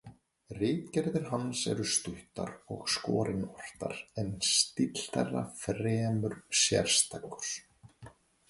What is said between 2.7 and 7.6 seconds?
og skorinortar en stíll þeirra fremur sérstakur.